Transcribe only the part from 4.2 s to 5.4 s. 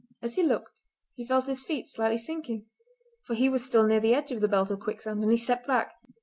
of the belt of quicksand, and he